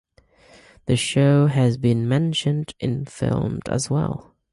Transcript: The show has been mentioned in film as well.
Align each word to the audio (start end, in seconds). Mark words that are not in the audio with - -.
The 0.87 0.95
show 0.97 1.45
has 1.45 1.77
been 1.77 2.09
mentioned 2.09 2.73
in 2.79 3.05
film 3.05 3.59
as 3.69 3.91
well. 3.91 4.33